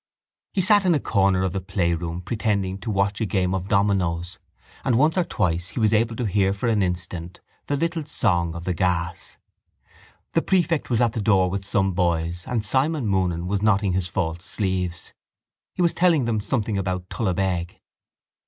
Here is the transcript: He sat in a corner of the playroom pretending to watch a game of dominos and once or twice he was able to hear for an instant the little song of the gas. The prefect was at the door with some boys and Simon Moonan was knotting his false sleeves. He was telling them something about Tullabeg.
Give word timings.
He 0.51 0.61
sat 0.61 0.83
in 0.83 0.95
a 0.95 0.99
corner 0.99 1.43
of 1.43 1.53
the 1.53 1.61
playroom 1.61 2.21
pretending 2.23 2.79
to 2.79 2.89
watch 2.89 3.21
a 3.21 3.25
game 3.27 3.53
of 3.53 3.67
dominos 3.67 4.39
and 4.83 4.97
once 4.97 5.15
or 5.15 5.23
twice 5.23 5.67
he 5.67 5.79
was 5.79 5.93
able 5.93 6.15
to 6.15 6.25
hear 6.25 6.53
for 6.53 6.67
an 6.67 6.81
instant 6.81 7.39
the 7.67 7.77
little 7.77 8.03
song 8.05 8.55
of 8.55 8.63
the 8.63 8.73
gas. 8.73 9.37
The 10.33 10.41
prefect 10.41 10.89
was 10.89 11.01
at 11.01 11.13
the 11.13 11.21
door 11.21 11.51
with 11.51 11.63
some 11.63 11.93
boys 11.93 12.45
and 12.47 12.65
Simon 12.65 13.05
Moonan 13.05 13.45
was 13.45 13.61
knotting 13.61 13.93
his 13.93 14.07
false 14.07 14.43
sleeves. 14.43 15.13
He 15.75 15.83
was 15.83 15.93
telling 15.93 16.25
them 16.25 16.41
something 16.41 16.79
about 16.79 17.07
Tullabeg. 17.11 17.79